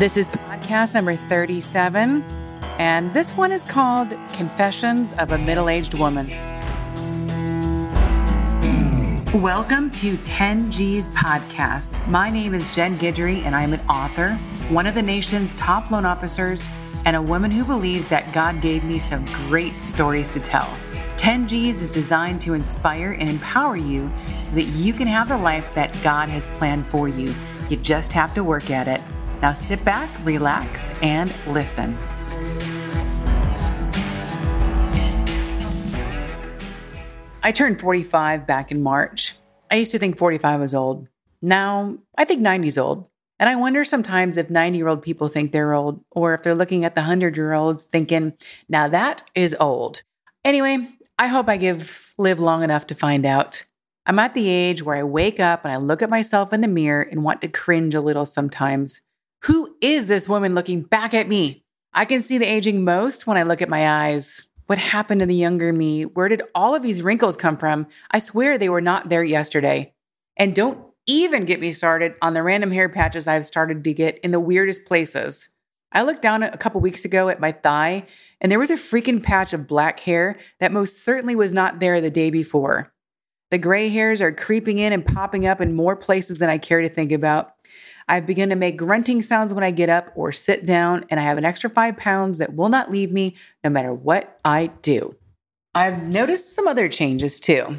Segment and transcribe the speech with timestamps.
[0.00, 2.22] This is podcast number 37,
[2.78, 6.30] and this one is called Confessions of a Middle Aged Woman.
[9.42, 12.08] Welcome to 10G's podcast.
[12.08, 14.36] My name is Jen Guidry, and I'm an author,
[14.70, 16.70] one of the nation's top loan officers,
[17.04, 20.74] and a woman who believes that God gave me some great stories to tell.
[21.18, 24.10] 10G's is designed to inspire and empower you
[24.40, 27.34] so that you can have the life that God has planned for you.
[27.68, 29.02] You just have to work at it.
[29.42, 31.96] Now sit back, relax, and listen.
[37.42, 39.34] I turned 45 back in March.
[39.70, 41.08] I used to think 45 was old.
[41.40, 43.06] Now I think 90 is old.
[43.38, 46.54] And I wonder sometimes if 90 year old people think they're old, or if they're
[46.54, 48.34] looking at the 100 year olds thinking,
[48.68, 50.02] now that is old.
[50.44, 50.86] Anyway,
[51.18, 53.64] I hope I give live long enough to find out.
[54.04, 56.68] I'm at the age where I wake up and I look at myself in the
[56.68, 59.00] mirror and want to cringe a little sometimes.
[59.44, 61.64] Who is this woman looking back at me?
[61.94, 64.46] I can see the aging most when I look at my eyes.
[64.66, 66.04] What happened to the younger me?
[66.04, 67.86] Where did all of these wrinkles come from?
[68.10, 69.94] I swear they were not there yesterday.
[70.36, 74.18] And don't even get me started on the random hair patches I've started to get
[74.18, 75.48] in the weirdest places.
[75.90, 78.06] I looked down a couple weeks ago at my thigh,
[78.40, 82.00] and there was a freaking patch of black hair that most certainly was not there
[82.00, 82.92] the day before.
[83.50, 86.82] The gray hairs are creeping in and popping up in more places than I care
[86.82, 87.54] to think about.
[88.10, 91.22] I've begun to make grunting sounds when I get up or sit down, and I
[91.22, 95.14] have an extra five pounds that will not leave me no matter what I do.
[95.76, 97.76] I've noticed some other changes too.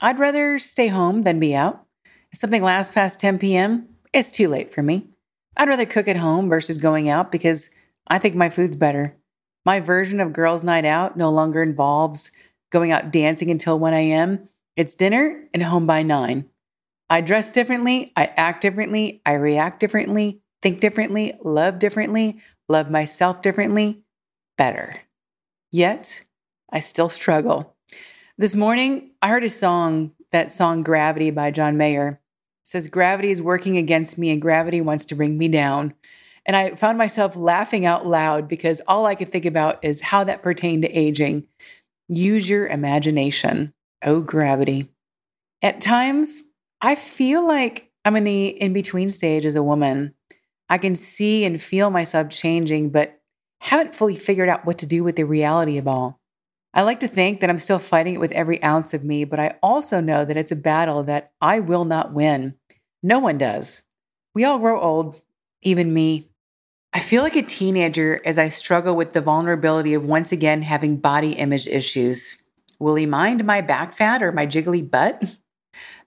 [0.00, 1.84] I'd rather stay home than be out.
[2.32, 5.06] If something lasts past 10 p.m., it's too late for me.
[5.54, 7.68] I'd rather cook at home versus going out because
[8.08, 9.14] I think my food's better.
[9.66, 12.32] My version of girls' night out no longer involves
[12.70, 14.48] going out dancing until 1 a.m.
[14.76, 16.46] It's dinner and home by 9.
[17.10, 23.42] I dress differently, I act differently, I react differently, think differently, love differently, love myself
[23.42, 24.02] differently,
[24.56, 24.94] better.
[25.70, 26.24] Yet,
[26.72, 27.76] I still struggle.
[28.38, 32.20] This morning, I heard a song, that song Gravity by John Mayer.
[32.62, 35.94] It says, Gravity is working against me and gravity wants to bring me down.
[36.46, 40.24] And I found myself laughing out loud because all I could think about is how
[40.24, 41.46] that pertained to aging.
[42.08, 43.72] Use your imagination.
[44.02, 44.88] Oh, gravity.
[45.62, 46.42] At times,
[46.84, 50.12] I feel like I'm in the in between stage as a woman.
[50.68, 53.22] I can see and feel myself changing, but
[53.62, 56.20] haven't fully figured out what to do with the reality of all.
[56.74, 59.40] I like to think that I'm still fighting it with every ounce of me, but
[59.40, 62.54] I also know that it's a battle that I will not win.
[63.02, 63.84] No one does.
[64.34, 65.22] We all grow old,
[65.62, 66.28] even me.
[66.92, 70.98] I feel like a teenager as I struggle with the vulnerability of once again having
[70.98, 72.42] body image issues.
[72.78, 75.38] Will he mind my back fat or my jiggly butt?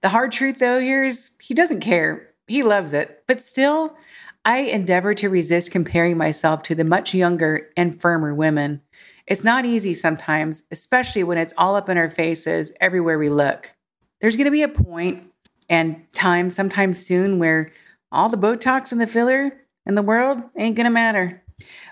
[0.00, 2.28] The hard truth, though, here is he doesn't care.
[2.46, 3.24] He loves it.
[3.26, 3.96] But still,
[4.44, 8.80] I endeavor to resist comparing myself to the much younger and firmer women.
[9.26, 13.74] It's not easy sometimes, especially when it's all up in our faces everywhere we look.
[14.20, 15.30] There's going to be a point
[15.68, 17.70] and time sometime soon where
[18.10, 19.52] all the Botox and the filler
[19.84, 21.42] in the world ain't going to matter.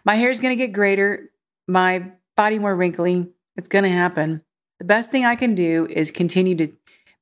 [0.04, 1.30] My hair's going to get greater,
[1.68, 3.28] my body more wrinkly.
[3.56, 4.42] It's going to happen.
[4.78, 6.72] The best thing I can do is continue to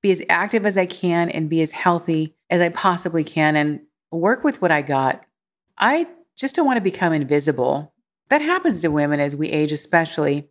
[0.05, 3.81] be as active as I can and be as healthy as I possibly can and
[4.13, 5.25] work with what I got.
[5.79, 6.07] I
[6.37, 7.95] just don't want to become invisible.
[8.29, 10.51] That happens to women as we age, especially.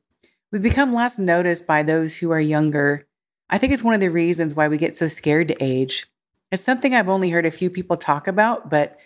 [0.52, 3.06] We become less noticed by those who are younger.
[3.48, 6.08] I think it's one of the reasons why we get so scared to age.
[6.52, 8.98] It's something I've only heard a few people talk about, but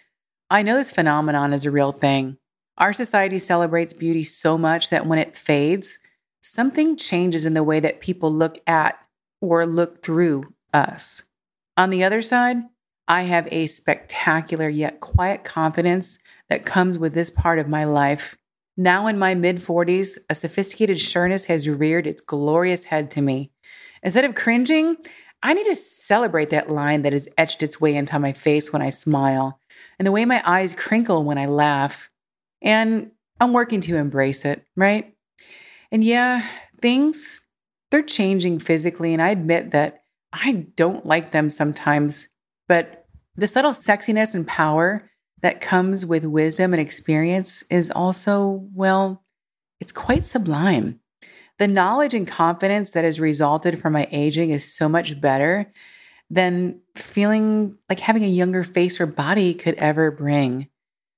[0.50, 2.38] I know this phenomenon is a real thing.
[2.78, 6.00] Our society celebrates beauty so much that when it fades,
[6.42, 8.98] something changes in the way that people look at
[9.42, 10.44] or look through
[10.74, 11.24] us.
[11.76, 12.58] On the other side,
[13.08, 18.38] I have a spectacular yet quiet confidence that comes with this part of my life.
[18.76, 23.52] Now in my mid 40s, a sophisticated sureness has reared its glorious head to me.
[24.04, 24.98] Instead of cringing,
[25.42, 28.82] I need to celebrate that line that has etched its way into my face when
[28.82, 29.60] I smile,
[29.98, 32.10] and the way my eyes crinkle when I laugh.
[32.62, 35.14] And I'm working to embrace it, right?
[35.92, 36.46] And yeah,
[36.82, 37.42] things
[37.92, 39.14] they're changing physically.
[39.14, 40.04] And I admit that
[40.34, 42.28] I don't like them sometimes,
[42.68, 43.06] but
[43.36, 45.10] the subtle sexiness and power
[45.42, 49.24] that comes with wisdom and experience is also, well,
[49.80, 51.00] it's quite sublime.
[51.60, 55.72] The knowledge and confidence that has resulted from my aging is so much better
[56.30, 60.68] than feeling like having a younger face or body could ever bring.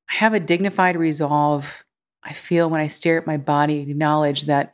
[0.10, 1.84] I have a dignified resolve.
[2.24, 4.74] I feel when I stare at my body, acknowledge that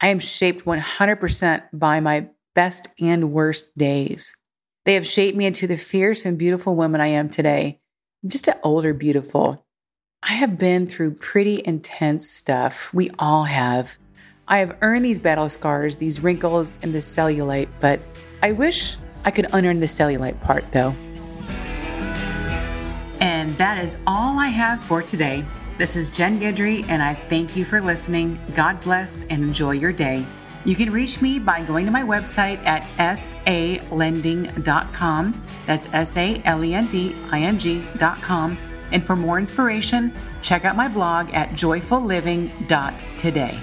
[0.00, 4.36] I am shaped 100% by my best and worst days.
[4.84, 7.80] They have shaped me into the fierce and beautiful woman I am today.
[8.22, 9.64] I'm just an older, beautiful.
[10.22, 12.92] I have been through pretty intense stuff.
[12.92, 13.96] We all have.
[14.48, 18.00] I have earned these battle scars, these wrinkles, and this cellulite, but
[18.42, 20.94] I wish I could unearn the cellulite part though.
[23.20, 25.44] And that is all I have for today.
[25.78, 28.40] This is Jen Guidry, and I thank you for listening.
[28.54, 30.24] God bless and enjoy your day.
[30.64, 33.84] You can reach me by going to my website at salending.com.
[35.66, 38.56] That's S A L E N D I N G.com.
[38.90, 43.60] And for more inspiration, check out my blog at joyfulliving.today.